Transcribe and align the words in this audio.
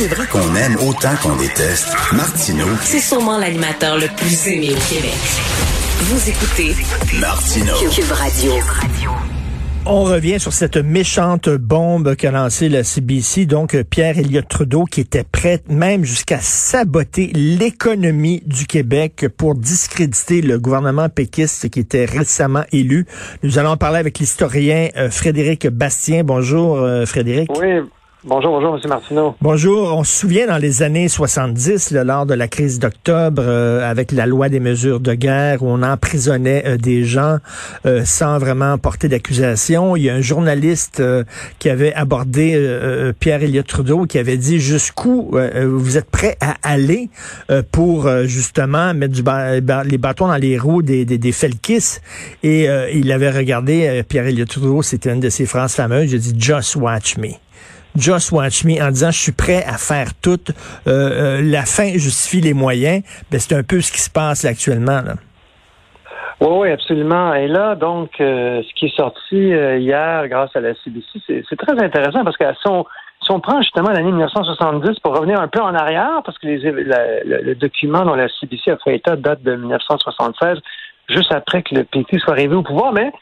c'est 0.00 0.06
vrai 0.06 0.26
qu'on 0.28 0.56
aime 0.56 0.76
autant 0.88 1.14
qu'on 1.22 1.36
déteste, 1.36 1.94
Martineau, 2.14 2.64
C'est 2.80 3.00
sûrement 3.00 3.36
l'animateur 3.36 3.98
le 3.98 4.06
plus 4.16 4.48
aimé 4.48 4.70
au 4.70 4.94
Québec. 4.94 5.12
Vous 5.98 6.30
écoutez 6.30 6.74
Martineau. 7.20 7.74
Cube 7.94 8.10
Radio. 8.10 8.52
On 9.84 10.04
revient 10.04 10.40
sur 10.40 10.54
cette 10.54 10.78
méchante 10.78 11.50
bombe 11.50 12.16
qu'a 12.16 12.30
lancée 12.30 12.70
la 12.70 12.82
CBC, 12.82 13.44
donc 13.44 13.76
Pierre 13.90 14.18
Elliott 14.18 14.48
Trudeau, 14.48 14.84
qui 14.84 15.02
était 15.02 15.24
prêt 15.24 15.60
même 15.68 16.02
jusqu'à 16.04 16.38
saboter 16.38 17.30
l'économie 17.34 18.42
du 18.46 18.66
Québec 18.66 19.26
pour 19.36 19.54
discréditer 19.54 20.40
le 20.40 20.58
gouvernement 20.58 21.10
péquiste 21.10 21.68
qui 21.68 21.80
était 21.80 22.06
récemment 22.06 22.64
élu. 22.72 23.04
Nous 23.42 23.58
allons 23.58 23.76
parler 23.76 23.98
avec 23.98 24.18
l'historien 24.18 24.88
euh, 24.96 25.10
Frédéric 25.10 25.66
Bastien. 25.66 26.24
Bonjour 26.24 26.78
euh, 26.78 27.04
Frédéric. 27.04 27.50
Oui, 27.58 27.82
bonjour, 28.24 28.52
bonjour, 28.52 28.74
M. 28.74 28.88
Martineau. 28.88 29.34
Bonjour. 29.40 29.96
On 29.96 30.04
se 30.04 30.20
souvient 30.20 30.46
dans 30.46 30.58
les 30.58 30.82
années 30.82 31.08
70, 31.08 31.90
là, 31.92 32.04
lors 32.04 32.26
de 32.26 32.34
la 32.34 32.48
crise 32.48 32.78
d'octobre, 32.78 33.42
euh, 33.44 33.88
avec 33.88 34.12
la 34.12 34.26
loi 34.26 34.48
des 34.48 34.60
mesures 34.60 35.00
de 35.00 35.14
guerre, 35.14 35.62
où 35.62 35.68
on 35.68 35.82
emprisonnait 35.82 36.64
euh, 36.66 36.76
des 36.76 37.04
gens 37.04 37.38
euh, 37.86 38.02
sans 38.04 38.38
vraiment 38.38 38.78
porter 38.78 39.08
d'accusation. 39.08 39.96
Il 39.96 40.02
y 40.04 40.10
a 40.10 40.14
un 40.14 40.20
journaliste 40.20 41.02
qui 41.58 41.68
avait 41.68 41.92
abordé 41.94 43.12
Pierre 43.18 43.42
Elliott 43.42 43.66
Trudeau, 43.66 44.04
qui 44.06 44.18
avait 44.18 44.36
dit 44.36 44.58
jusqu'où 44.58 45.30
vous 45.32 45.98
êtes 45.98 46.10
prêt 46.10 46.36
à 46.40 46.56
aller 46.62 47.10
pour 47.72 48.08
justement 48.24 48.94
mettre 48.94 49.14
du 49.14 49.22
les 49.90 49.98
bâtons 49.98 50.28
dans 50.28 50.36
les 50.36 50.58
roues 50.58 50.82
des, 50.82 51.04
des, 51.04 51.32
Felkis. 51.32 51.98
Et 52.42 52.66
il 52.92 53.12
avait 53.12 53.30
regardé 53.30 54.02
Pierre 54.08 54.26
Elliott 54.26 54.48
Trudeau, 54.48 54.82
c'était 54.82 55.12
une 55.12 55.20
de 55.20 55.30
ses 55.30 55.46
phrases 55.46 55.74
fameuses. 55.74 56.12
Il 56.12 56.16
a 56.16 56.18
dit 56.18 56.34
Just 56.36 56.76
watch 56.76 57.16
me. 57.16 57.30
Just 58.00 58.32
Watch 58.32 58.64
Me 58.64 58.82
en 58.82 58.90
disant 58.90 59.10
je 59.10 59.18
suis 59.18 59.32
prêt 59.32 59.62
à 59.64 59.76
faire 59.78 60.08
tout. 60.22 60.40
Euh, 60.86 60.90
euh, 60.90 61.42
la 61.42 61.62
fin 61.62 61.92
justifie 61.92 62.40
les 62.40 62.54
moyens. 62.54 63.02
Ben, 63.30 63.38
c'est 63.38 63.54
un 63.54 63.62
peu 63.62 63.80
ce 63.80 63.92
qui 63.92 64.00
se 64.00 64.10
passe 64.10 64.44
actuellement. 64.44 65.00
Oui, 66.40 66.48
oui, 66.50 66.70
absolument. 66.70 67.34
Et 67.34 67.48
là, 67.48 67.74
donc, 67.74 68.10
euh, 68.20 68.62
ce 68.62 68.74
qui 68.74 68.86
est 68.86 68.96
sorti 68.96 69.36
hier 69.36 70.26
grâce 70.28 70.54
à 70.56 70.60
la 70.60 70.74
CBC, 70.74 71.44
c'est 71.48 71.56
très 71.56 71.78
intéressant 71.82 72.24
parce 72.24 72.36
que 72.36 72.44
si 72.54 73.30
on, 73.30 73.40
prend 73.40 73.60
justement 73.60 73.90
l'année 73.90 74.10
1970 74.10 74.98
pour 75.00 75.14
revenir 75.14 75.38
un 75.38 75.48
peu 75.48 75.60
en 75.60 75.74
arrière, 75.74 76.22
parce 76.24 76.38
que 76.38 76.46
les, 76.46 76.58
le, 76.58 77.42
le 77.42 77.54
document 77.54 78.04
dont 78.04 78.14
la 78.14 78.28
CBC 78.28 78.70
a 78.70 78.76
fait 78.78 78.96
état 78.96 79.16
date 79.16 79.42
de 79.42 79.54
1976, 79.54 80.58
juste 81.10 81.32
après 81.32 81.62
que 81.62 81.74
le 81.74 81.84
PQ 81.84 82.18
soit 82.20 82.32
arrivé 82.32 82.54
au 82.54 82.62
pouvoir, 82.62 82.92
mais 82.92 83.12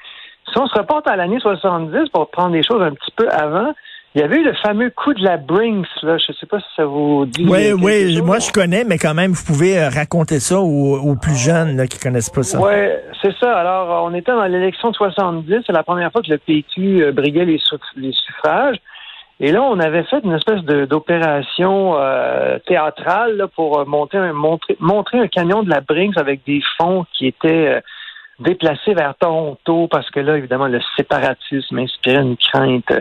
si 0.53 0.59
on 0.59 0.67
se 0.67 0.79
reporte 0.79 1.09
à 1.09 1.17
l'année 1.17 1.41
70 1.41 2.09
pour 2.11 2.31
prendre 2.31 2.53
des 2.53 2.63
choses 2.63 2.83
un 2.83 2.93
petit 2.93 3.11
peu 3.17 3.29
avant, 3.31 3.75
il 4.19 4.23
y 4.23 4.25
avait 4.25 4.41
eu 4.41 4.45
le 4.45 4.55
fameux 4.55 4.91
coup 4.91 5.15
de 5.15 5.23
la 5.23 5.37
Brinks, 5.37 5.87
là. 6.03 6.19
Je 6.19 6.33
sais 6.33 6.47
pas 6.47 6.59
si 6.59 6.67
ça 6.75 6.85
vous 6.85 7.25
dit. 7.25 7.47
Oui, 7.49 7.73
oui, 7.73 8.17
chose. 8.17 8.23
moi 8.23 8.39
je 8.41 8.51
connais, 8.51 8.83
mais 8.83 8.99
quand 8.99 9.15
même, 9.15 9.31
vous 9.31 9.45
pouvez 9.45 9.79
euh, 9.79 9.89
raconter 9.91 10.41
ça 10.41 10.59
aux, 10.59 10.99
aux 10.99 11.15
plus 11.15 11.37
jeunes 11.37 11.77
là, 11.77 11.87
qui 11.87 12.01
connaissent 12.01 12.29
pas 12.29 12.43
ça. 12.43 12.59
Oui, 12.61 12.75
c'est 13.23 13.33
ça. 13.39 13.57
Alors, 13.57 14.05
on 14.05 14.13
était 14.15 14.33
dans 14.33 14.45
l'élection 14.45 14.91
de 14.91 14.97
70. 14.97 15.63
C'est 15.65 15.73
la 15.73 15.85
première 15.85 16.11
fois 16.11 16.21
que 16.23 16.31
le 16.31 16.39
PQ 16.39 17.05
euh, 17.05 17.13
briguait 17.13 17.45
les, 17.45 17.61
suffrages. 17.61 18.79
Et 19.39 19.53
là, 19.53 19.63
on 19.63 19.79
avait 19.79 20.03
fait 20.03 20.19
une 20.25 20.33
espèce 20.33 20.63
d'opération 20.63 21.95
euh, 21.97 22.59
théâtrale 22.67 23.37
là, 23.37 23.47
pour 23.47 23.87
monter 23.87 24.19
un, 24.19 24.33
montrer, 24.33 24.77
montrer 24.81 25.21
un 25.21 25.29
camion 25.29 25.63
de 25.63 25.71
la 25.71 25.81
Brinks 25.81 26.17
avec 26.17 26.41
des 26.45 26.61
fonds 26.77 27.07
qui 27.13 27.29
étaient 27.29 27.77
euh, 27.77 27.81
déplacés 28.41 28.95
vers 28.95 29.15
Toronto 29.15 29.87
parce 29.89 30.11
que 30.11 30.19
là, 30.19 30.37
évidemment, 30.37 30.67
le 30.67 30.81
séparatisme 30.97 31.79
inspirait 31.79 32.23
une 32.23 32.37
crainte 32.37 32.93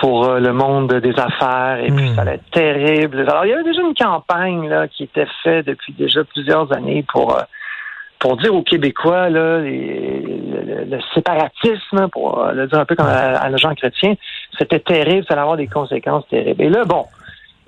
pour 0.00 0.24
euh, 0.26 0.38
le 0.40 0.52
monde 0.52 0.92
des 0.94 1.18
affaires 1.18 1.78
et 1.82 1.90
puis 1.90 2.10
Hmm. 2.10 2.14
ça 2.14 2.22
allait 2.22 2.34
être 2.34 2.50
terrible. 2.50 3.20
Alors, 3.28 3.44
il 3.44 3.50
y 3.50 3.52
avait 3.52 3.64
déjà 3.64 3.82
une 3.82 3.94
campagne 3.94 4.68
là, 4.68 4.86
qui 4.88 5.04
était 5.04 5.26
faite 5.42 5.66
depuis 5.66 5.92
déjà 5.92 6.22
plusieurs 6.24 6.72
années 6.76 7.04
pour 7.12 7.36
euh, 7.36 7.42
pour 8.20 8.36
dire 8.36 8.52
aux 8.54 8.62
Québécois 8.62 9.28
là, 9.30 9.60
les- 9.60 10.20
le, 10.90 10.98
séparatisme, 11.14 12.08
pour 12.10 12.40
euh, 12.42 12.52
le 12.52 12.66
dire 12.66 12.78
un 12.80 12.84
peu 12.84 12.96
comme 12.96 13.06
à, 13.06 13.38
à 13.40 13.56
Jean 13.56 13.74
Chrétien, 13.74 14.14
c'était 14.58 14.80
terrible, 14.80 15.24
ça 15.28 15.34
allait 15.34 15.42
avoir 15.42 15.56
des 15.56 15.68
conséquences 15.68 16.26
terribles. 16.28 16.62
Et 16.62 16.68
là, 16.68 16.84
bon, 16.84 17.04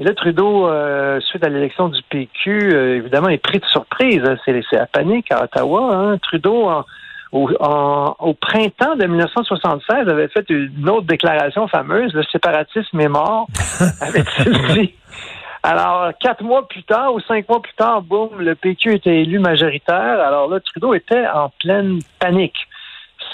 et 0.01 0.05
là, 0.05 0.13
Trudeau, 0.15 0.67
euh, 0.67 1.21
suite 1.21 1.45
à 1.45 1.49
l'élection 1.49 1.89
du 1.89 2.01
PQ, 2.09 2.71
euh, 2.75 2.97
évidemment, 2.97 3.29
est 3.29 3.39
pris 3.39 3.59
de 3.61 3.67
surprise. 3.67 4.23
hein. 4.25 4.37
C'est 4.45 4.61
c'est 4.71 4.77
la 4.77 4.87
panique 4.87 5.31
à 5.31 5.45
Ottawa. 5.45 5.91
Hein. 5.95 6.19
Trudeau, 6.23 6.69
en- 6.69 6.85
au, 7.33 7.49
en- 7.61 8.15
au 8.19 8.35
printemps 8.35 8.97
de 8.97 9.07
1976, 9.07 10.09
avait 10.09 10.29
fait 10.29 10.49
une 10.51 10.89
autre 10.89 11.07
déclaration 11.07 11.69
fameuse, 11.69 12.13
le 12.15 12.23
séparatisme 12.25 13.01
est 13.01 13.09
mort, 13.09 13.47
avait-il 14.01 14.53
dit. 14.75 14.95
Alors, 15.63 16.13
quatre 16.19 16.43
mois 16.43 16.67
plus 16.67 16.83
tard 16.85 17.13
ou 17.13 17.21
cinq 17.21 17.47
mois 17.49 17.61
plus 17.61 17.75
tard, 17.75 18.01
boum, 18.03 18.31
le 18.39 18.55
PQ 18.55 18.95
était 18.95 19.21
élu 19.21 19.39
majoritaire. 19.39 20.19
Alors 20.27 20.49
là, 20.49 20.59
Trudeau 20.61 20.95
était 20.95 21.27
en 21.29 21.51
pleine 21.61 21.99
panique. 22.19 22.57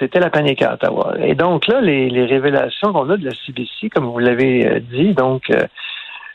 C'était 0.00 0.18
la 0.18 0.28
panique 0.28 0.60
à 0.60 0.74
Ottawa. 0.74 1.14
Et 1.20 1.36
donc 1.36 1.68
là, 1.68 1.80
les, 1.80 2.10
les 2.10 2.24
révélations 2.26 2.92
qu'on 2.92 3.08
a 3.10 3.16
de 3.16 3.24
la 3.24 3.30
CBC, 3.32 3.88
comme 3.94 4.06
vous 4.06 4.18
l'avez 4.18 4.66
euh, 4.66 4.80
dit, 4.80 5.14
donc 5.14 5.48
euh, 5.50 5.62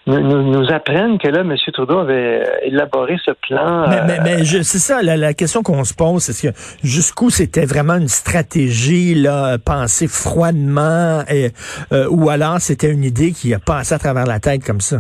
nous, 0.08 0.20
nous, 0.20 0.52
nous 0.52 0.72
apprennent 0.72 1.18
que 1.20 1.28
là, 1.28 1.42
M. 1.42 1.56
Trudeau 1.74 2.00
avait 2.00 2.44
euh, 2.44 2.54
élaboré 2.64 3.18
ce 3.24 3.32
plan. 3.32 3.88
Mais, 3.88 3.98
euh, 3.98 4.04
mais, 4.08 4.20
mais 4.24 4.44
je- 4.44 4.62
c'est 4.64 4.80
ça, 4.80 5.02
la, 5.04 5.16
la 5.16 5.34
question 5.34 5.62
qu'on 5.62 5.84
se 5.84 5.94
pose, 5.94 6.24
c'est 6.24 6.52
que 6.52 6.56
jusqu'où 6.84 7.30
c'était 7.30 7.66
vraiment 7.66 7.96
une 7.96 8.08
stratégie 8.08 9.14
là, 9.16 9.58
pensée 9.60 10.08
froidement, 10.08 11.22
et, 11.30 11.52
euh, 11.94 12.08
ou 12.10 12.30
alors 12.30 12.60
c'était 12.60 12.92
une 12.92 13.04
idée 13.04 13.32
qui 13.32 13.54
a 13.54 13.60
passé 13.60 13.94
à 13.94 14.00
travers 14.00 14.26
la 14.26 14.40
tête 14.40 14.66
comme 14.66 14.82
ça? 14.82 14.98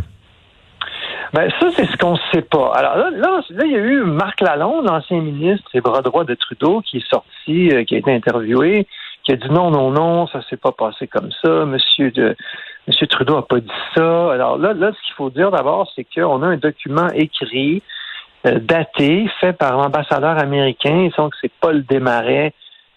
Ben, 1.33 1.49
ça, 1.61 1.67
c'est 1.77 1.85
ce 1.85 1.95
qu'on 1.97 2.13
ne 2.13 2.19
sait 2.33 2.41
pas. 2.41 2.73
Alors 2.75 2.97
là, 2.97 3.09
là, 3.09 3.39
là, 3.51 3.65
il 3.65 3.71
y 3.71 3.75
a 3.75 3.79
eu 3.79 4.03
Marc 4.03 4.41
Lalonde, 4.41 4.85
l'ancien 4.85 5.21
ministre 5.21 5.69
et 5.73 5.79
bras 5.79 6.01
droit 6.01 6.25
de 6.25 6.35
Trudeau, 6.35 6.81
qui 6.81 6.97
est 6.97 7.09
sorti, 7.09 7.69
euh, 7.71 7.85
qui 7.85 7.95
a 7.95 7.99
été 7.99 8.13
interviewé, 8.13 8.85
qui 9.23 9.31
a 9.31 9.35
dit 9.35 9.49
non, 9.49 9.71
non, 9.71 9.91
non, 9.91 10.27
ça 10.27 10.41
s'est 10.49 10.57
pas 10.57 10.71
passé 10.71 11.07
comme 11.07 11.29
ça. 11.43 11.65
Monsieur 11.65 12.11
de 12.11 12.35
Monsieur 12.87 13.07
Trudeau 13.07 13.37
a 13.37 13.47
pas 13.47 13.59
dit 13.59 13.69
ça. 13.95 14.31
Alors 14.33 14.57
là, 14.57 14.73
là, 14.73 14.91
ce 14.91 15.07
qu'il 15.07 15.15
faut 15.15 15.29
dire 15.29 15.51
d'abord, 15.51 15.91
c'est 15.95 16.05
qu'on 16.05 16.41
a 16.43 16.47
un 16.47 16.57
document 16.57 17.07
écrit, 17.13 17.83
euh, 18.47 18.59
daté, 18.59 19.29
fait 19.39 19.53
par 19.53 19.77
l'ambassadeur 19.77 20.39
américain. 20.39 21.09
Donc, 21.17 21.33
c'est 21.41 21.51
Paul 21.61 21.85
Desmarais 21.85 22.53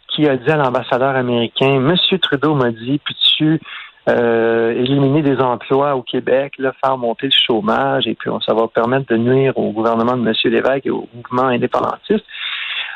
qui 0.08 0.28
a 0.28 0.36
dit 0.36 0.50
à 0.50 0.56
l'ambassadeur 0.56 1.16
américain, 1.16 1.80
Monsieur 1.80 2.18
Trudeau 2.18 2.54
m'a 2.54 2.70
dit, 2.70 3.00
puis 3.04 3.16
tu 3.36 3.60
euh, 4.08 4.72
éliminer 4.72 5.22
des 5.22 5.40
emplois 5.40 5.96
au 5.96 6.02
Québec, 6.02 6.54
faire 6.84 6.98
monter 6.98 7.26
le 7.26 7.32
chômage, 7.32 8.06
et 8.06 8.14
puis 8.14 8.30
ça 8.46 8.54
va 8.54 8.68
permettre 8.68 9.06
de 9.06 9.16
nuire 9.16 9.56
au 9.56 9.72
gouvernement 9.72 10.16
de 10.16 10.28
M. 10.28 10.34
Lévesque 10.44 10.86
et 10.86 10.90
au 10.90 11.08
mouvement 11.14 11.48
indépendantiste. 11.48 12.24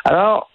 Alors, 0.05 0.51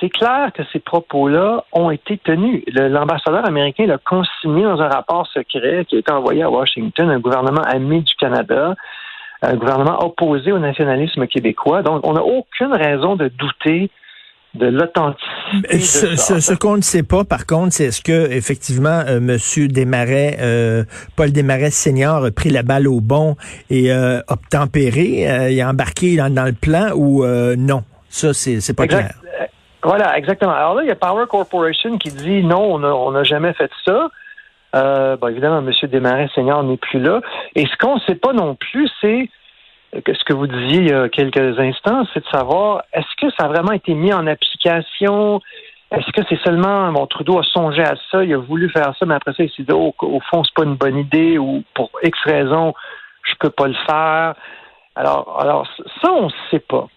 c'est 0.00 0.08
clair 0.10 0.50
que 0.54 0.62
ces 0.72 0.78
propos-là 0.80 1.64
ont 1.72 1.90
été 1.90 2.18
tenus. 2.18 2.62
L'ambassadeur 2.74 3.46
américain 3.46 3.86
l'a 3.86 3.98
consigné 3.98 4.62
dans 4.64 4.80
un 4.80 4.88
rapport 4.88 5.26
secret 5.28 5.84
qui 5.88 5.96
a 5.96 5.98
été 5.98 6.12
envoyé 6.12 6.42
à 6.42 6.50
Washington, 6.50 7.10
un 7.10 7.18
gouvernement 7.20 7.62
ami 7.62 8.02
du 8.02 8.14
Canada, 8.14 8.74
un 9.42 9.54
gouvernement 9.54 10.04
opposé 10.04 10.52
au 10.52 10.58
nationalisme 10.58 11.26
québécois. 11.26 11.82
Donc, 11.82 12.06
on 12.06 12.14
n'a 12.14 12.22
aucune 12.22 12.72
raison 12.74 13.16
de 13.16 13.28
douter 13.28 13.90
de 14.54 14.66
l'authenticité 14.68 15.78
Ce, 15.80 16.16
ce- 16.16 16.40
ce 16.40 16.54
qu'on 16.54 16.76
ne 16.78 16.82
sait 16.82 17.02
pas, 17.02 17.24
par 17.24 17.44
contre, 17.44 17.74
c'est 17.74 17.84
est-ce 17.84 18.00
que 18.00 18.30
effectivement 18.32 19.02
euh, 19.06 19.20
Monsieur 19.20 19.68
Desmarais, 19.68 20.38
euh, 20.40 20.84
Paul 21.14 21.30
Desmarais 21.30 21.70
senior 21.70 22.24
a 22.24 22.30
pris 22.30 22.48
la 22.48 22.62
balle 22.62 22.88
au 22.88 23.00
bon 23.02 23.36
et 23.68 23.92
euh, 23.92 24.20
obtempéré, 24.28 25.28
euh, 25.30 25.50
il 25.50 25.60
a 25.60 25.68
embarqué 25.68 26.16
dans, 26.16 26.32
dans 26.32 26.44
le 26.46 26.52
plan 26.54 26.90
ou 26.94 27.22
euh, 27.24 27.54
non? 27.56 27.82
Ça, 28.08 28.32
c'est 28.32 28.60
c'est 28.60 28.72
pas 28.74 28.84
Exact. 28.84 28.98
clair. 29.00 29.14
Euh, 29.86 29.88
Voilà, 29.88 30.18
exactement. 30.18 30.52
Alors 30.52 30.74
là, 30.74 30.82
il 30.82 30.88
y 30.88 30.92
a 30.92 30.96
Power 30.96 31.26
Corporation 31.28 31.98
qui 31.98 32.10
dit 32.10 32.42
non, 32.42 32.74
on 32.74 33.10
n'a 33.10 33.22
jamais 33.22 33.52
fait 33.52 33.70
ça. 33.84 34.10
Euh, 34.74 35.16
bon, 35.16 35.28
évidemment, 35.28 35.58
M. 35.58 35.72
Desmarais 35.88 36.28
Senior 36.34 36.62
n'est 36.64 36.76
plus 36.76 37.00
là. 37.00 37.20
Et 37.54 37.66
ce 37.66 37.76
qu'on 37.78 37.96
ne 37.96 38.00
sait 38.00 38.16
pas 38.16 38.32
non 38.32 38.54
plus, 38.54 38.90
c'est 39.00 39.30
que 40.04 40.12
ce 40.12 40.24
que 40.24 40.34
vous 40.34 40.46
disiez 40.46 40.80
il 40.80 40.88
y 40.88 40.92
a 40.92 41.08
quelques 41.08 41.58
instants, 41.58 42.04
c'est 42.12 42.20
de 42.20 42.28
savoir 42.28 42.82
est-ce 42.92 43.06
que 43.20 43.32
ça 43.38 43.46
a 43.46 43.48
vraiment 43.48 43.72
été 43.72 43.94
mis 43.94 44.12
en 44.12 44.26
application? 44.26 45.40
Est-ce 45.92 46.10
que 46.10 46.26
c'est 46.28 46.42
seulement 46.42 46.90
bon 46.92 47.06
Trudeau 47.06 47.38
a 47.38 47.44
songé 47.44 47.82
à 47.82 47.94
ça, 48.10 48.24
il 48.24 48.34
a 48.34 48.38
voulu 48.38 48.68
faire 48.70 48.92
ça, 48.98 49.06
mais 49.06 49.14
après 49.14 49.32
ça, 49.34 49.44
il 49.44 49.50
s'est 49.50 49.62
dit 49.62 49.72
oh, 49.72 49.94
au 50.00 50.20
fond, 50.20 50.42
c'est 50.42 50.54
pas 50.54 50.64
une 50.64 50.74
bonne 50.74 50.98
idée 50.98 51.38
ou 51.38 51.62
pour 51.74 51.90
X 52.02 52.18
raison, 52.24 52.74
je 53.22 53.34
peux 53.38 53.50
pas 53.50 53.68
le 53.68 53.76
faire. 53.86 54.34
Alors, 54.96 55.36
alors 55.40 55.68
ça, 56.02 56.12
on 56.12 56.26
ne 56.26 56.32
sait 56.50 56.58
pas. 56.58 56.88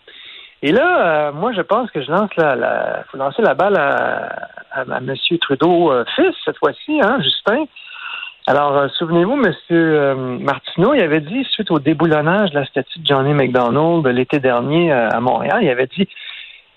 Et 0.61 0.71
là, 0.71 1.29
euh, 1.29 1.31
moi, 1.31 1.53
je 1.53 1.61
pense 1.61 1.89
que 1.91 2.01
je 2.01 2.11
lance 2.11 2.29
la, 2.35 2.55
la 2.55 3.03
faut 3.09 3.17
lancer 3.17 3.41
la 3.41 3.53
balle 3.53 3.77
à, 3.77 4.49
à, 4.71 4.81
à 4.81 4.97
M. 4.97 5.13
Trudeau 5.41 5.91
euh, 5.91 6.03
fils 6.15 6.35
cette 6.43 6.57
fois-ci, 6.57 6.99
hein, 7.01 7.17
Justin. 7.21 7.65
Alors, 8.47 8.75
euh, 8.77 8.87
souvenez-vous, 8.97 9.33
M. 9.33 9.53
Euh, 9.71 10.15
Martineau, 10.39 10.93
il 10.93 11.01
avait 11.01 11.21
dit, 11.21 11.45
suite 11.51 11.71
au 11.71 11.79
déboulonnage 11.79 12.49
de 12.49 12.55
la 12.59 12.65
statue 12.65 12.99
de 12.99 13.05
Johnny 13.05 13.33
McDonald 13.33 14.05
l'été 14.07 14.39
dernier 14.39 14.91
euh, 14.91 15.09
à 15.09 15.19
Montréal, 15.19 15.59
il 15.61 15.69
avait 15.69 15.87
dit 15.87 16.07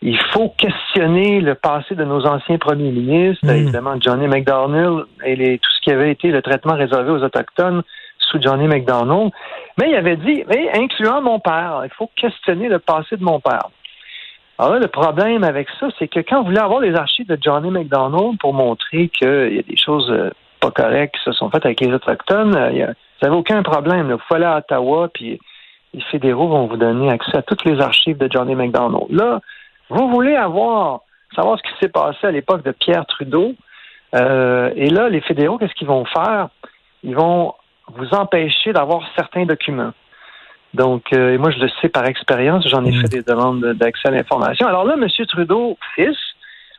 il 0.05 0.19
faut 0.32 0.52
questionner 0.58 1.40
le 1.40 1.55
passé 1.55 1.94
de 1.94 2.05
nos 2.05 2.26
anciens 2.26 2.58
premiers 2.58 2.90
ministres, 2.90 3.46
Mm. 3.46 3.50
évidemment 3.50 3.94
Johnny 4.00 4.26
McDonald 4.26 5.05
et 5.25 5.37
les, 5.37 5.58
tout 5.58 5.70
ce 5.70 5.81
qui 5.81 5.93
avait 5.93 6.11
été 6.11 6.28
le 6.31 6.43
traitement 6.43 6.75
réservé 6.75 7.11
aux 7.12 7.23
Autochtones 7.23 7.82
Johnny 8.40 8.67
McDonald. 8.69 9.31
Mais 9.79 9.90
il 9.90 9.94
avait 9.94 10.17
dit, 10.17 10.44
mais 10.49 10.70
incluant 10.79 11.20
mon 11.20 11.38
père, 11.38 11.82
il 11.84 11.90
faut 11.90 12.11
questionner 12.17 12.69
le 12.69 12.79
passé 12.79 13.17
de 13.17 13.25
mon 13.25 13.40
père. 13.40 13.69
Alors 14.58 14.75
là, 14.75 14.79
le 14.81 14.88
problème 14.88 15.44
avec 15.44 15.69
ça, 15.81 15.88
c'est 15.99 16.08
que 16.08 16.20
quand 16.20 16.40
vous 16.40 16.46
voulez 16.46 16.58
avoir 16.58 16.81
les 16.81 16.94
archives 16.94 17.26
de 17.26 17.38
Johnny 17.40 17.70
McDonald 17.70 18.38
pour 18.38 18.55
montrer 18.55 19.08
qu'il 19.08 19.56
y 19.56 19.58
a 19.58 19.62
des 19.62 19.76
choses 19.76 20.11
euh, 20.11 20.31
pas 20.61 20.70
correctes 20.70 21.17
qui 21.17 21.25
se 21.25 21.32
sont 21.32 21.50
faites 21.50 21.64
avec 21.64 21.81
les 21.81 21.93
Autochtones, 21.93 22.55
euh, 22.55 22.70
vous 22.70 23.26
n'avez 23.26 23.37
aucun 23.37 23.62
problème. 23.62 24.12
Vous 24.12 24.19
faut 24.29 24.35
aller 24.35 24.44
à 24.44 24.58
Ottawa, 24.58 25.08
puis 25.12 25.40
les 25.94 26.00
fédéraux 26.02 26.49
vont 26.49 26.67
vous 26.67 26.76
donner 26.76 27.11
accès 27.11 27.37
à 27.37 27.43
toutes 27.43 27.64
les 27.64 27.81
archives 27.81 28.19
de 28.19 28.31
Johnny 28.31 28.55
McDonald. 28.55 29.06
Là, 29.11 29.40
vous 29.88 30.08
voulez 30.08 30.37
avoir 30.37 31.00
savoir 31.35 31.58
ce 31.58 31.62
qui 31.62 31.78
s'est 31.81 31.88
passé 31.88 32.26
à 32.26 32.31
l'époque 32.31 32.62
de 32.62 32.73
Pierre 32.73 33.06
Trudeau. 33.06 33.55
Euh, 34.14 34.70
et 34.76 34.90
là, 34.90 35.08
les 35.08 35.20
fédéraux, 35.23 35.58
qu'est-ce 35.58 35.75
qu'ils 35.75 35.88
vont 35.88 36.05
faire? 36.05 36.49
Ils 37.02 37.17
vont 37.17 37.55
vous 37.96 38.14
empêcher 38.14 38.72
d'avoir 38.72 39.02
certains 39.16 39.44
documents. 39.44 39.92
Donc, 40.74 41.12
euh, 41.12 41.38
moi, 41.38 41.50
je 41.50 41.58
le 41.58 41.68
sais 41.80 41.88
par 41.88 42.06
expérience, 42.06 42.66
j'en 42.66 42.84
ai 42.84 42.92
mm. 42.92 43.00
fait 43.02 43.08
des 43.08 43.22
demandes 43.22 43.64
d'accès 43.74 44.08
à 44.08 44.10
l'information. 44.10 44.66
Alors 44.66 44.84
là, 44.84 44.94
M. 44.94 45.06
Trudeau, 45.26 45.76
fils, 45.94 46.16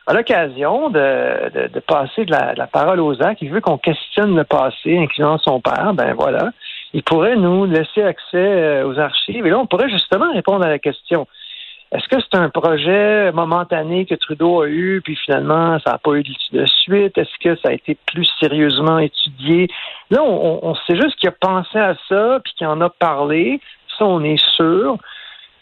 a 0.06 0.12
l'occasion 0.12 0.90
de, 0.90 1.68
de, 1.68 1.80
passer 1.80 2.24
de 2.24 2.30
la, 2.30 2.66
parole 2.66 3.00
aux 3.00 3.22
actes. 3.22 3.40
Il 3.40 3.50
veut 3.50 3.60
qu'on 3.60 3.78
questionne 3.78 4.36
le 4.36 4.44
passé, 4.44 4.98
incluant 4.98 5.38
son 5.38 5.60
père. 5.60 5.94
Ben 5.94 6.14
voilà. 6.14 6.50
Il 6.92 7.02
pourrait 7.02 7.36
nous 7.36 7.64
laisser 7.64 8.02
accès 8.02 8.36
euh, 8.36 8.86
aux 8.86 8.98
archives. 8.98 9.46
Et 9.46 9.50
là, 9.50 9.58
on 9.58 9.66
pourrait 9.66 9.88
justement 9.88 10.30
répondre 10.32 10.64
à 10.64 10.68
la 10.68 10.78
question. 10.78 11.26
Est-ce 11.94 12.08
que 12.08 12.20
c'est 12.20 12.36
un 12.36 12.48
projet 12.48 13.30
momentané 13.30 14.04
que 14.04 14.16
Trudeau 14.16 14.62
a 14.62 14.68
eu, 14.68 15.00
puis 15.04 15.14
finalement, 15.14 15.78
ça 15.78 15.92
n'a 15.92 15.98
pas 15.98 16.14
eu 16.14 16.24
de 16.24 16.66
suite? 16.66 17.16
Est-ce 17.16 17.38
que 17.40 17.54
ça 17.60 17.68
a 17.68 17.72
été 17.72 17.96
plus 18.06 18.28
sérieusement 18.40 18.98
étudié? 18.98 19.68
Là, 20.10 20.24
on, 20.24 20.58
on 20.62 20.74
sait 20.74 20.96
juste 20.96 21.14
qu'il 21.16 21.28
a 21.28 21.32
pensé 21.32 21.78
à 21.78 21.94
ça, 22.08 22.40
puis 22.42 22.52
qu'il 22.56 22.66
en 22.66 22.80
a 22.80 22.90
parlé. 22.90 23.60
Ça, 23.96 24.06
on 24.06 24.24
est 24.24 24.42
sûr. 24.56 24.96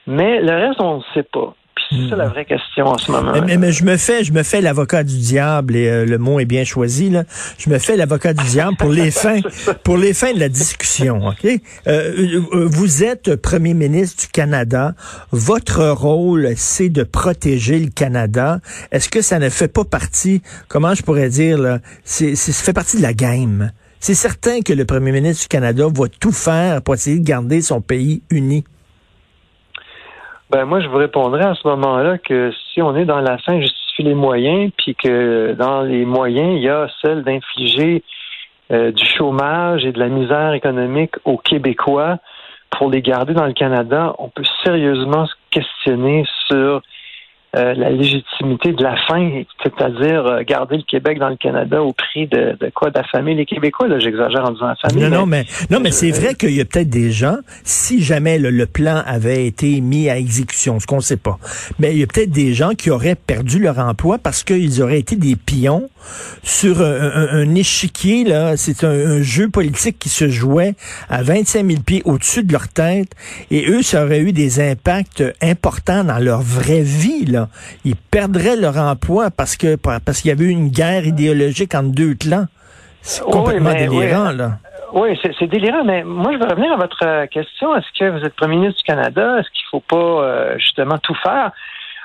Mais 0.06 0.40
le 0.40 0.52
reste, 0.52 0.80
on 0.80 0.98
ne 0.98 1.02
sait 1.12 1.22
pas. 1.22 1.54
C'est 1.92 2.10
ça 2.10 2.16
la 2.16 2.28
vraie 2.28 2.44
question 2.44 2.86
en 2.86 2.98
ce 2.98 3.10
moment. 3.10 3.32
Mais, 3.46 3.72
je 3.72 3.84
me 3.84 3.96
fais, 3.96 4.24
je 4.24 4.32
me 4.32 4.42
fais 4.42 4.60
l'avocat 4.60 5.04
du 5.04 5.18
diable 5.18 5.76
et 5.76 5.88
euh, 5.88 6.04
le 6.06 6.18
mot 6.18 6.40
est 6.40 6.44
bien 6.44 6.64
choisi 6.64 7.10
là. 7.10 7.24
Je 7.58 7.70
me 7.70 7.78
fais 7.78 7.96
l'avocat 7.96 8.32
du 8.34 8.44
diable 8.44 8.76
pour 8.76 8.90
les 8.90 9.10
fins, 9.10 9.40
pour 9.84 9.96
les 9.96 10.14
fins 10.14 10.32
de 10.32 10.40
la 10.40 10.48
discussion. 10.48 11.26
Ok? 11.26 11.44
Euh, 11.44 11.58
euh, 11.86 12.66
vous 12.70 13.04
êtes 13.04 13.36
premier 13.36 13.74
ministre 13.74 14.22
du 14.22 14.28
Canada. 14.28 14.94
Votre 15.30 15.88
rôle, 15.88 16.52
c'est 16.56 16.88
de 16.88 17.02
protéger 17.02 17.78
le 17.78 17.90
Canada. 17.90 18.60
Est-ce 18.90 19.08
que 19.08 19.22
ça 19.22 19.38
ne 19.38 19.48
fait 19.48 19.68
pas 19.68 19.84
partie, 19.84 20.42
comment 20.68 20.94
je 20.94 21.02
pourrais 21.02 21.28
dire 21.28 21.58
là, 21.58 21.78
c'est, 22.04 22.34
ça 22.36 22.52
fait 22.52 22.72
partie 22.72 22.96
de 22.96 23.02
la 23.02 23.14
game. 23.14 23.72
C'est 24.00 24.14
certain 24.14 24.62
que 24.62 24.72
le 24.72 24.84
premier 24.84 25.12
ministre 25.12 25.44
du 25.44 25.48
Canada 25.48 25.86
va 25.92 26.08
tout 26.08 26.32
faire 26.32 26.82
pour 26.82 26.94
essayer 26.94 27.20
de 27.20 27.24
garder 27.24 27.62
son 27.62 27.80
pays 27.80 28.22
uni. 28.30 28.64
Ben 30.52 30.66
moi, 30.66 30.80
je 30.80 30.88
vous 30.88 30.98
répondrais 30.98 31.46
à 31.46 31.54
ce 31.54 31.66
moment-là 31.66 32.18
que 32.18 32.52
si 32.52 32.82
on 32.82 32.94
est 32.94 33.06
dans 33.06 33.22
la 33.22 33.38
fin 33.38 33.58
justifie 33.58 34.02
les 34.02 34.14
moyens, 34.14 34.70
puis 34.76 34.94
que 34.94 35.54
dans 35.58 35.80
les 35.80 36.04
moyens, 36.04 36.56
il 36.56 36.62
y 36.62 36.68
a 36.68 36.88
celle 37.00 37.22
d'infliger 37.22 38.02
euh, 38.70 38.92
du 38.92 39.02
chômage 39.02 39.86
et 39.86 39.92
de 39.92 39.98
la 39.98 40.08
misère 40.08 40.52
économique 40.52 41.14
aux 41.24 41.38
Québécois. 41.38 42.18
Pour 42.68 42.90
les 42.90 43.00
garder 43.00 43.32
dans 43.32 43.46
le 43.46 43.54
Canada, 43.54 44.14
on 44.18 44.28
peut 44.28 44.44
sérieusement 44.62 45.24
se 45.24 45.32
questionner 45.50 46.26
sur 46.50 46.82
euh, 47.54 47.74
la 47.74 47.90
légitimité 47.90 48.72
de 48.72 48.82
la 48.82 48.96
fin, 49.06 49.42
c'est-à-dire 49.62 50.26
euh, 50.26 50.42
garder 50.42 50.78
le 50.78 50.84
Québec 50.84 51.18
dans 51.18 51.28
le 51.28 51.36
Canada 51.36 51.82
au 51.82 51.92
prix 51.92 52.26
de, 52.26 52.56
de 52.58 52.70
quoi? 52.74 52.90
D'affamer 52.90 53.34
les 53.34 53.44
Québécois. 53.44 53.88
Là, 53.88 53.98
j'exagère 53.98 54.44
en 54.44 54.52
disant 54.52 54.68
affamer. 54.68 55.02
Non, 55.02 55.18
non, 55.18 55.26
mais 55.26 55.44
non, 55.70 55.78
mais 55.78 55.90
c'est 55.90 56.12
vrai 56.12 56.34
qu'il 56.34 56.54
y 56.54 56.62
a 56.62 56.64
peut-être 56.64 56.88
des 56.88 57.10
gens, 57.10 57.36
si 57.62 58.02
jamais 58.02 58.38
le, 58.38 58.64
plan 58.64 59.02
avait 59.04 59.46
été 59.46 59.82
mis 59.82 60.08
à 60.08 60.16
exécution, 60.16 60.80
ce 60.80 60.86
qu'on 60.86 60.96
ne 60.96 61.02
sait 61.02 61.18
pas, 61.18 61.38
mais 61.78 61.92
il 61.92 61.98
y 61.98 62.02
a 62.02 62.06
peut-être 62.06 62.30
des 62.30 62.54
gens 62.54 62.70
qui 62.70 62.90
auraient 62.90 63.16
perdu 63.16 63.58
leur 63.58 63.78
emploi 63.78 64.16
parce 64.16 64.44
qu'ils 64.44 64.80
auraient 64.80 65.00
été 65.00 65.16
des 65.16 65.36
pions 65.36 65.90
sur 66.42 66.80
un, 66.82 67.54
échiquier. 67.54 68.24
Là, 68.24 68.56
c'est 68.56 68.84
un, 68.84 69.22
jeu 69.22 69.48
politique 69.48 69.98
qui 69.98 70.08
se 70.08 70.28
jouait 70.28 70.74
à 71.08 71.22
25 71.22 71.66
000 71.66 71.82
pieds 71.82 72.02
au-dessus 72.04 72.42
de 72.42 72.52
leur 72.52 72.68
tête, 72.68 73.10
et 73.50 73.68
eux, 73.68 73.82
ça 73.82 74.04
aurait 74.04 74.20
eu 74.20 74.32
des 74.32 74.60
impacts 74.60 75.22
importants 75.42 76.04
dans 76.04 76.18
leur 76.18 76.40
vraie 76.40 76.82
vie. 76.82 77.26
Là 77.26 77.48
ils 77.84 77.96
perdraient 77.96 78.56
leur 78.56 78.76
emploi 78.76 79.30
parce 79.30 79.56
que 79.56 79.76
parce 79.76 80.20
qu'il 80.20 80.28
y 80.28 80.32
avait 80.32 80.44
eu 80.44 80.50
une 80.50 80.68
guerre 80.68 81.06
idéologique 81.06 81.74
entre 81.74 81.94
deux 81.94 82.14
clans. 82.14 82.46
C'est 83.00 83.24
complètement 83.24 83.72
délirant, 83.72 84.30
oui, 84.30 84.36
là. 84.36 84.50
Oui, 84.92 85.18
c'est 85.38 85.46
délirant, 85.46 85.84
mais 85.84 86.04
moi, 86.04 86.32
je 86.32 86.38
veux 86.38 86.48
revenir 86.48 86.72
à 86.72 86.76
votre 86.76 87.04
euh, 87.04 87.26
question. 87.26 87.74
Est-ce 87.74 87.86
que 87.98 88.10
vous 88.10 88.24
êtes 88.24 88.34
premier 88.36 88.56
ministre 88.56 88.78
du 88.78 88.84
Canada? 88.84 89.38
Est-ce 89.38 89.48
qu'il 89.48 89.64
ne 89.66 89.70
faut 89.70 89.84
pas 89.88 89.96
euh, 89.96 90.58
justement 90.58 90.98
tout 90.98 91.16
faire? 91.22 91.50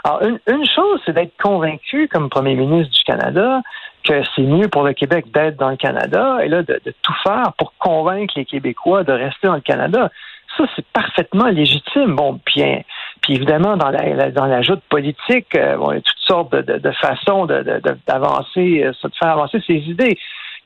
Alors, 0.03 0.21
une, 0.23 0.65
chose, 0.65 1.01
c'est 1.05 1.11
d'être 1.11 1.33
convaincu 1.41 2.07
comme 2.07 2.29
premier 2.29 2.55
ministre 2.55 2.93
du 2.93 3.03
Canada 3.03 3.61
que 4.07 4.23
c'est 4.35 4.43
mieux 4.43 4.67
pour 4.67 4.83
le 4.83 4.93
Québec 4.93 5.25
d'être 5.33 5.57
dans 5.57 5.69
le 5.69 5.75
Canada 5.75 6.39
et 6.43 6.47
là, 6.47 6.63
de, 6.63 6.79
tout 7.01 7.13
faire 7.23 7.53
pour 7.57 7.73
convaincre 7.77 8.33
les 8.37 8.45
Québécois 8.45 9.03
de 9.03 9.11
rester 9.11 9.47
dans 9.47 9.55
le 9.55 9.61
Canada. 9.61 10.09
Ça, 10.57 10.63
c'est 10.75 10.85
parfaitement 10.87 11.47
légitime. 11.47 12.15
Bon, 12.15 12.39
bien, 12.55 12.81
puis 13.21 13.35
évidemment, 13.35 13.77
dans 13.77 13.89
la, 13.89 14.31
dans 14.31 14.61
joute 14.61 14.81
politique, 14.89 15.53
euh, 15.55 15.77
il 15.91 15.95
y 15.95 15.97
a 15.97 16.01
toutes 16.01 16.25
sortes 16.25 16.51
de, 16.53 16.77
de, 16.77 16.91
façons 16.91 17.45
d'avancer, 17.45 18.79
de, 18.79 18.87
de, 18.87 19.13
faire 19.21 19.31
avancer 19.31 19.61
ses 19.65 19.75
idées. 19.75 20.17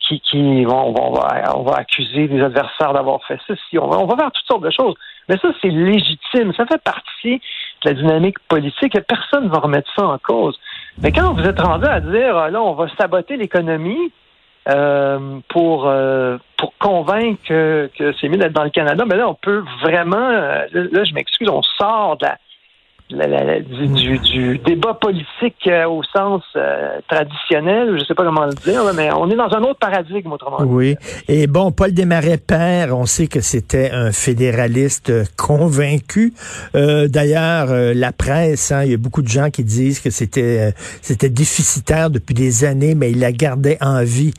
Qui, 0.08 0.20
qui 0.20 0.66
vont, 0.66 0.96
on, 0.98 1.14
va, 1.14 1.56
on 1.56 1.62
va 1.62 1.76
accuser 1.76 2.28
les 2.28 2.42
adversaires 2.42 2.92
d'avoir 2.92 3.24
fait 3.28 3.38
ceci. 3.48 3.78
On 3.78 3.88
va, 3.88 4.00
on 4.00 4.08
va 4.08 4.18
faire 4.18 4.32
toutes 4.32 4.48
sortes 4.48 4.64
de 4.64 4.72
choses. 4.72 4.96
Mais 5.30 5.38
ça, 5.38 5.50
c'est 5.62 5.70
légitime. 5.70 6.54
Ça 6.58 6.66
fait 6.66 6.82
partie 6.82 7.40
de 7.84 7.90
la 7.90 7.94
dynamique 7.94 8.40
politique 8.50 8.96
et 8.96 9.02
personne 9.02 9.46
ne 9.46 9.50
va 9.50 9.60
remettre 9.60 9.90
ça 9.96 10.08
en 10.08 10.18
cause. 10.18 10.60
Mais 11.00 11.12
quand 11.12 11.34
vous 11.34 11.44
êtes 11.44 11.60
rendu 11.60 11.86
à 11.86 12.00
dire, 12.00 12.38
ah, 12.38 12.50
là, 12.50 12.62
on 12.62 12.74
va 12.74 12.88
saboter 12.98 13.38
l'économie, 13.38 14.12
euh, 14.70 15.40
pour 15.50 15.88
euh, 15.88 16.38
pour 16.58 16.78
convaincre 16.78 17.42
que, 17.48 17.90
que 17.98 18.14
c'est 18.20 18.30
mieux 18.30 18.38
d'être 18.38 18.54
dans 18.54 18.64
le 18.64 18.70
Canada, 18.70 19.06
mais 19.08 19.16
là 19.16 19.28
on 19.28 19.34
peut 19.34 19.64
vraiment 19.82 20.30
là 20.30 20.68
je 20.72 21.14
m'excuse, 21.16 21.50
on 21.50 21.64
sort 21.64 22.18
de 22.18 22.28
la 22.28 22.38
du, 23.12 24.20
du, 24.20 24.58
débat 24.60 24.94
politique 24.94 25.68
euh, 25.68 25.86
au 25.86 26.04
sens 26.04 26.44
euh, 26.56 27.00
traditionnel, 27.08 27.98
je 28.00 28.06
sais 28.06 28.14
pas 28.14 28.24
comment 28.24 28.46
le 28.46 28.54
dire, 28.54 28.82
mais 28.96 29.10
on 29.14 29.30
est 29.30 29.36
dans 29.36 29.52
un 29.54 29.62
autre 29.62 29.80
paradigme, 29.80 30.32
autrement 30.32 30.64
dit. 30.64 30.72
Oui. 30.72 30.96
Et 31.28 31.48
bon, 31.48 31.72
Paul 31.72 31.92
Desmarais 31.94 32.38
père, 32.38 32.98
on 32.98 33.06
sait 33.06 33.28
que 33.28 33.42
c'était 33.42 33.92
un 33.92 34.12
fédéraliste 34.12 35.12
convaincu. 35.38 36.34
Euh, 36.76 37.08
D'ailleurs, 37.08 37.68
euh, 37.72 37.94
la 37.94 38.12
presse, 38.12 38.72
hein, 38.72 38.84
il 38.84 38.92
y 38.92 38.94
a 38.94 38.98
beaucoup 38.98 39.22
de 39.22 39.28
gens 39.28 39.50
qui 39.50 39.64
disent 39.64 40.00
que 40.00 40.10
c'était 40.10 40.74
c'était 41.02 41.30
déficitaire 41.30 42.10
depuis 42.10 42.34
des 42.34 42.64
années, 42.64 42.96
mais 42.96 43.12
il 43.12 43.20
la 43.20 43.32
gardait 43.32 43.78
en 43.82 44.04
vie 44.04 44.34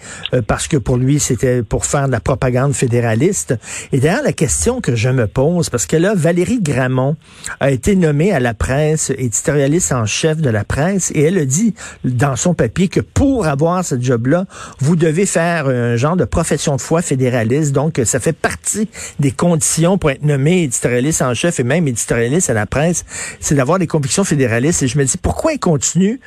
parce 0.47 0.69
que 0.69 0.77
pour 0.77 0.97
lui, 0.97 1.21
c'était 1.21 1.63
pour 1.63 1.85
faire 1.85 2.07
de 2.07 2.13
la 2.13 2.21
propagande 2.21 2.73
fédéraliste. 2.73 3.55
Et 3.93 4.01
d'ailleurs, 4.01 4.23
la 4.25 4.33
question 4.33 4.81
que 4.81 4.95
je 4.95 5.09
me 5.09 5.27
pose, 5.27 5.71
parce 5.71 5.87
que 5.87 5.97
là, 5.97 6.15
Valérie 6.15 6.61
Gramont 6.61 7.17
a 7.61 7.71
été 7.71 7.97
nommée 7.97 8.33
à 8.33 8.41
la 8.41 8.55
presse, 8.63 9.11
éditorialiste 9.19 9.91
en 9.91 10.07
chef 10.07 10.39
de 10.39 10.49
la 10.49 10.63
presse, 10.63 11.11
et 11.17 11.23
elle 11.23 11.37
a 11.37 11.45
dit 11.45 11.75
dans 12.05 12.37
son 12.37 12.55
papier 12.55 12.87
que 12.87 13.01
pour 13.01 13.49
avoir 13.49 13.85
ce 13.85 14.01
job-là, 14.01 14.47
vous 14.79 14.95
devez 14.95 15.27
faire 15.27 15.67
un 15.67 15.97
genre 15.97 16.15
de 16.15 16.25
profession 16.25 16.77
de 16.77 16.81
foi 16.81 17.03
fédéraliste. 17.03 17.73
Donc, 17.73 18.01
ça 18.05 18.21
fait 18.21 18.33
partie 18.33 18.89
des 19.19 19.33
conditions 19.33 19.99
pour 19.99 20.13
être 20.13 20.23
nommé 20.23 20.63
éditorialiste 20.63 21.23
en 21.23 21.35
chef 21.35 21.59
et 21.59 21.65
même 21.65 21.89
éditorialiste 21.89 22.51
à 22.51 22.55
la 22.55 22.67
presse, 22.67 23.05
c'est 23.41 23.57
d'avoir 23.57 23.81
des 23.81 23.89
convictions 23.89 24.23
fédéralistes. 24.23 24.85
Et 24.85 24.87
je 24.87 24.97
me 24.97 25.05
dis, 25.05 25.19
pourquoi 25.19 25.55
il 25.55 25.59
continue 25.59 26.21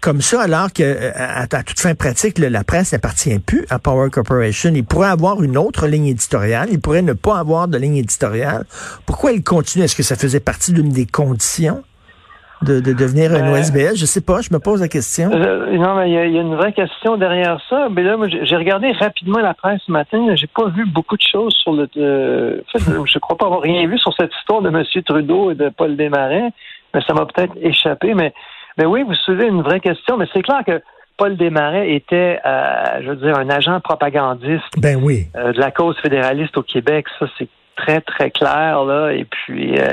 comme 0.00 0.20
ça, 0.20 0.42
alors 0.42 0.72
que 0.72 0.82
euh, 0.82 1.10
à, 1.14 1.46
toute 1.62 1.80
fin 1.80 1.94
pratique, 1.94 2.38
la 2.38 2.64
presse 2.64 2.92
n'appartient 2.92 3.38
plus 3.38 3.66
à 3.70 3.78
Power 3.78 4.10
Corporation. 4.10 4.70
Il 4.74 4.84
pourrait 4.84 5.08
avoir 5.08 5.42
une 5.42 5.56
autre 5.56 5.86
ligne 5.86 6.06
éditoriale. 6.06 6.68
Il 6.70 6.80
pourrait 6.80 7.02
ne 7.02 7.14
pas 7.14 7.38
avoir 7.38 7.68
de 7.68 7.78
ligne 7.78 7.96
éditoriale. 7.96 8.64
Pourquoi 9.06 9.32
il 9.32 9.42
continue? 9.42 9.84
Est-ce 9.84 9.96
que 9.96 10.02
ça 10.02 10.16
faisait 10.16 10.40
partie 10.40 10.72
d'une 10.72 10.90
des 10.90 11.06
conditions? 11.06 11.82
De, 12.60 12.80
devenir 12.80 13.32
un 13.34 13.52
OSBL? 13.52 13.94
Je 13.94 14.04
sais 14.04 14.20
pas, 14.20 14.40
je 14.40 14.52
me 14.52 14.58
pose 14.58 14.80
la 14.80 14.88
question. 14.88 15.30
Euh, 15.32 15.76
non, 15.76 15.94
mais 15.94 16.10
il 16.10 16.14
y, 16.14 16.18
a 16.18 16.40
une 16.40 16.56
vraie 16.56 16.72
question 16.72 17.16
derrière 17.16 17.60
ça. 17.70 17.88
Mais 17.88 18.02
là, 18.02 18.16
j'ai 18.42 18.56
regardé 18.56 18.90
rapidement 18.90 19.38
la 19.38 19.54
presse 19.54 19.80
ce 19.86 19.92
matin. 19.92 20.34
J'ai 20.34 20.48
pas 20.48 20.68
vu 20.68 20.84
beaucoup 20.84 21.16
de 21.16 21.22
choses 21.22 21.54
sur 21.54 21.72
le. 21.72 21.88
Euh, 21.96 22.60
en 22.74 22.78
fait, 22.78 22.84
je 23.04 23.18
crois 23.20 23.36
pas 23.36 23.46
avoir 23.46 23.60
rien 23.60 23.86
vu 23.86 23.96
sur 23.98 24.12
cette 24.14 24.32
histoire 24.40 24.60
de 24.60 24.70
M. 24.70 24.82
Trudeau 25.04 25.52
et 25.52 25.54
de 25.54 25.68
Paul 25.68 25.96
Desmarais. 25.96 26.50
Mais 26.94 27.00
ça 27.06 27.14
m'a 27.14 27.26
peut-être 27.26 27.54
échappé. 27.60 28.14
Mais 28.14 28.32
mais 28.78 28.86
oui, 28.86 29.02
vous 29.02 29.14
soulevez 29.14 29.46
une 29.46 29.62
vraie 29.62 29.80
question, 29.80 30.16
mais 30.16 30.26
c'est 30.32 30.42
clair 30.42 30.62
que 30.66 30.80
Paul 31.16 31.36
Desmarais 31.36 31.94
était, 31.94 32.38
euh, 32.46 33.02
je 33.02 33.10
veux 33.10 33.16
dire, 33.16 33.36
un 33.36 33.50
agent 33.50 33.80
propagandiste 33.80 34.62
ben 34.78 34.96
oui. 35.02 35.26
Euh, 35.36 35.52
de 35.52 35.58
la 35.58 35.72
cause 35.72 35.96
fédéraliste 36.00 36.56
au 36.56 36.62
Québec. 36.62 37.06
Ça, 37.18 37.26
c'est 37.36 37.48
très, 37.76 38.00
très 38.00 38.30
clair, 38.30 38.84
là, 38.84 39.10
et 39.10 39.24
puis 39.24 39.78
euh, 39.78 39.88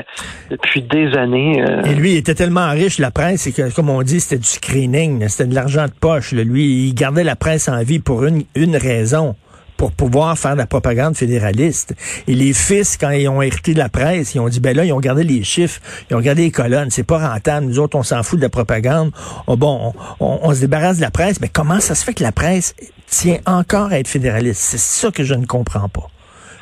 depuis 0.50 0.82
des 0.82 1.16
années. 1.16 1.64
Et 1.84 1.94
lui, 1.94 2.12
il 2.12 2.16
était 2.18 2.34
tellement 2.34 2.70
riche, 2.70 2.98
la 2.98 3.10
presse, 3.10 3.42
c'est 3.42 3.52
que, 3.52 3.74
comme 3.74 3.90
on 3.90 4.02
dit, 4.02 4.20
c'était 4.20 4.40
du 4.40 4.46
screening, 4.46 5.26
c'était 5.28 5.50
de 5.50 5.54
l'argent 5.54 5.86
de 5.86 5.92
poche. 6.00 6.32
Lui, 6.32 6.88
il 6.88 6.94
gardait 6.94 7.24
la 7.24 7.36
presse 7.36 7.68
en 7.68 7.82
vie 7.82 7.98
pour 7.98 8.24
une, 8.24 8.44
une 8.54 8.76
raison 8.76 9.34
pour 9.76 9.92
pouvoir 9.92 10.38
faire 10.38 10.52
de 10.52 10.58
la 10.58 10.66
propagande 10.66 11.16
fédéraliste. 11.16 11.94
Et 12.26 12.34
les 12.34 12.52
fils, 12.52 12.96
quand 12.96 13.10
ils 13.10 13.28
ont 13.28 13.42
hérité 13.42 13.74
de 13.74 13.78
la 13.78 13.88
presse, 13.88 14.34
ils 14.34 14.40
ont 14.40 14.48
dit, 14.48 14.60
ben 14.60 14.76
là, 14.76 14.84
ils 14.84 14.92
ont 14.92 15.00
gardé 15.00 15.24
les 15.24 15.42
chiffres, 15.44 15.80
ils 16.10 16.16
ont 16.16 16.20
gardé 16.20 16.42
les 16.42 16.50
colonnes, 16.50 16.90
c'est 16.90 17.04
pas 17.04 17.18
rentable. 17.18 17.66
Nous 17.66 17.78
autres, 17.78 17.96
on 17.96 18.02
s'en 18.02 18.22
fout 18.22 18.38
de 18.38 18.44
la 18.44 18.48
propagande. 18.48 19.12
Oh, 19.46 19.56
bon, 19.56 19.92
on, 20.20 20.40
on, 20.42 20.54
se 20.54 20.60
débarrasse 20.60 20.96
de 20.96 21.02
la 21.02 21.10
presse, 21.10 21.40
mais 21.40 21.48
comment 21.48 21.80
ça 21.80 21.94
se 21.94 22.04
fait 22.04 22.14
que 22.14 22.22
la 22.22 22.32
presse 22.32 22.74
tient 23.08 23.38
encore 23.46 23.92
à 23.92 23.98
être 23.98 24.08
fédéraliste? 24.08 24.60
C'est 24.62 24.78
ça 24.78 25.10
que 25.10 25.24
je 25.24 25.34
ne 25.34 25.46
comprends 25.46 25.88
pas. 25.88 26.08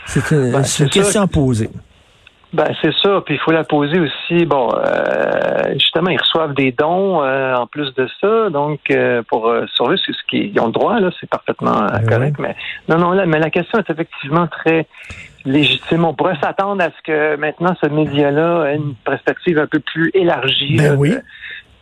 C'est 0.06 0.30
une, 0.32 0.52
ben, 0.52 0.62
une 0.80 0.90
question 0.90 1.22
à 1.22 1.26
poser. 1.26 1.70
Ben 2.54 2.68
c'est 2.80 2.94
ça, 3.02 3.20
puis 3.26 3.34
il 3.34 3.40
faut 3.40 3.50
la 3.50 3.64
poser 3.64 3.98
aussi. 3.98 4.46
Bon, 4.46 4.68
euh, 4.72 5.72
justement, 5.72 6.10
ils 6.10 6.20
reçoivent 6.20 6.54
des 6.54 6.70
dons 6.70 7.20
euh, 7.20 7.52
en 7.56 7.66
plus 7.66 7.92
de 7.94 8.08
ça, 8.20 8.48
donc 8.48 8.78
euh, 8.92 9.22
pour 9.28 9.52
survivre, 9.74 10.00
c'est 10.06 10.12
ce 10.12 10.22
qu'ils 10.28 10.60
ont 10.60 10.66
le 10.66 10.72
droit 10.72 11.00
là, 11.00 11.10
c'est 11.20 11.28
parfaitement 11.28 11.88
correct. 12.08 12.36
Mais 12.38 12.54
non, 12.88 12.98
non, 12.98 13.10
là, 13.10 13.26
mais 13.26 13.40
la 13.40 13.50
question 13.50 13.80
est 13.80 13.90
effectivement 13.90 14.46
très 14.46 14.86
légitime. 15.44 16.04
On 16.04 16.14
pourrait 16.14 16.38
s'attendre 16.40 16.80
à 16.80 16.90
ce 16.90 17.02
que 17.04 17.36
maintenant 17.36 17.74
ce 17.82 17.88
média-là 17.88 18.66
ait 18.66 18.76
une 18.76 18.94
perspective 19.04 19.58
un 19.58 19.66
peu 19.66 19.80
plus 19.80 20.12
élargie. 20.14 20.76
Ben 20.76 20.94
oui 20.96 21.12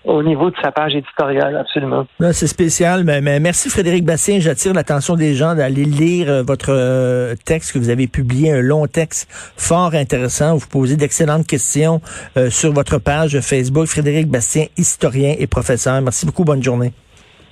au 0.04 0.22
niveau 0.22 0.50
de 0.50 0.56
sa 0.62 0.72
page 0.72 0.94
éditoriale, 0.94 1.56
absolument. 1.56 2.06
C'est 2.32 2.46
spécial, 2.46 3.04
mais, 3.04 3.40
merci 3.40 3.70
Frédéric 3.70 4.04
Bastien. 4.04 4.40
J'attire 4.40 4.74
l'attention 4.74 5.14
des 5.14 5.34
gens 5.34 5.54
d'aller 5.54 5.84
lire 5.84 6.28
euh, 6.28 6.42
votre 6.42 6.70
euh, 6.70 7.34
texte 7.44 7.72
que 7.72 7.78
vous 7.78 7.90
avez 7.90 8.08
publié, 8.08 8.52
un 8.52 8.60
long 8.60 8.86
texte 8.86 9.28
fort 9.56 9.94
intéressant. 9.94 10.56
Vous 10.56 10.66
posez 10.66 10.96
d'excellentes 10.96 11.46
questions 11.46 12.00
euh, 12.36 12.50
sur 12.50 12.72
votre 12.72 12.98
page 12.98 13.38
Facebook. 13.40 13.86
Frédéric 13.86 14.28
Bastien, 14.28 14.66
historien 14.76 15.34
et 15.38 15.46
professeur. 15.46 16.00
Merci 16.00 16.26
beaucoup. 16.26 16.44
Bonne 16.44 16.62
journée. 16.62 16.92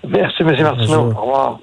Merci, 0.07 0.43
M. 0.43 0.63
Martineau. 0.63 1.13
Au 1.13 1.21
revoir. 1.21 1.61